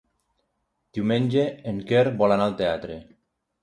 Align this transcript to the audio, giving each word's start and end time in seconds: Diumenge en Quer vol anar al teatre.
Diumenge 0.99 1.45
en 1.75 1.85
Quer 1.93 2.05
vol 2.25 2.39
anar 2.39 2.53
al 2.53 2.61
teatre. 2.67 3.03